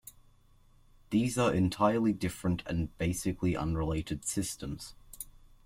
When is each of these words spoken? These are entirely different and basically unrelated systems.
These 1.11 1.37
are 1.37 1.53
entirely 1.53 2.11
different 2.11 2.63
and 2.65 2.89
basically 2.97 3.55
unrelated 3.55 4.25
systems. 4.25 4.95